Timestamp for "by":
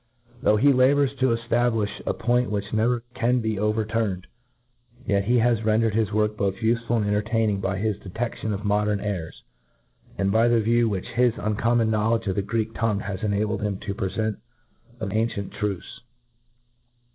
7.61-7.77, 10.31-10.47